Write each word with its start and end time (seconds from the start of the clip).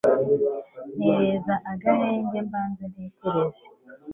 mpereza 1.01 1.53
agahenge 1.71 2.37
mbanze 2.47 2.83
ntekereze 2.91 3.59